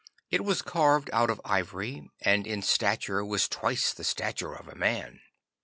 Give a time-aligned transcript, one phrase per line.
[0.31, 4.73] It was carved out of ivory, and in stature was twice the stature of a
[4.73, 5.19] man.